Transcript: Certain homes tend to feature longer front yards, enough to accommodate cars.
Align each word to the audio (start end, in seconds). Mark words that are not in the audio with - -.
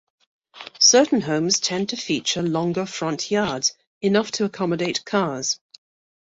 Certain 0.79 1.21
homes 1.21 1.59
tend 1.59 1.89
to 1.89 1.95
feature 1.95 2.41
longer 2.41 2.87
front 2.87 3.29
yards, 3.29 3.75
enough 4.01 4.31
to 4.31 4.45
accommodate 4.45 5.05
cars. 5.05 5.59